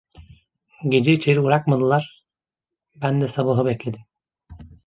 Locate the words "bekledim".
3.65-4.01